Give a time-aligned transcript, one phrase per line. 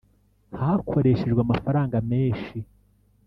[0.59, 2.57] hakoreshejwe amafaranga meshi